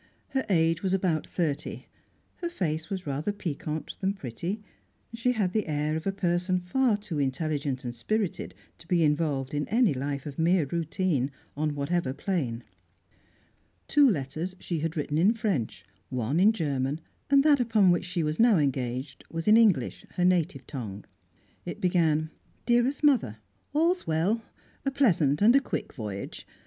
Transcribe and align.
Her 0.29 0.43
age 0.49 0.81
was 0.81 0.93
about 0.93 1.27
thirty; 1.27 1.85
her 2.37 2.49
face 2.49 2.89
was 2.89 3.05
rather 3.05 3.31
piquant 3.31 3.97
than 4.01 4.13
pretty; 4.15 4.59
she 5.13 5.33
had 5.33 5.53
the 5.53 5.67
air 5.67 5.95
of 5.95 6.07
a 6.07 6.11
person 6.11 6.59
far 6.59 6.97
too 6.97 7.19
intelligent 7.19 7.83
and 7.83 7.93
spirited 7.93 8.55
to 8.79 8.87
be 8.87 9.03
involved 9.03 9.53
in 9.53 9.67
any 9.67 9.93
life 9.93 10.25
of 10.25 10.39
mere 10.39 10.65
routine, 10.65 11.29
on 11.55 11.75
whatever 11.75 12.13
plane. 12.15 12.63
Two 13.87 14.09
letters 14.09 14.55
she 14.59 14.79
had 14.79 14.97
written 14.97 15.19
in 15.19 15.35
French, 15.35 15.85
one 16.09 16.39
in 16.39 16.51
German, 16.51 16.99
and 17.29 17.43
that 17.43 17.59
upon 17.59 17.91
which 17.91 18.05
she 18.05 18.23
was 18.23 18.39
now 18.39 18.57
engaged 18.57 19.23
was 19.29 19.47
in 19.47 19.55
English, 19.55 20.03
her 20.15 20.25
native 20.25 20.65
tongue; 20.65 21.05
it 21.63 21.79
began 21.79 22.31
"Dearest 22.65 23.03
Mother." 23.03 23.37
"All's 23.71 24.07
well. 24.07 24.41
A 24.83 24.89
pleasant 24.89 25.43
and 25.43 25.55
a 25.55 25.61
quick 25.61 25.93
voyage. 25.93 26.47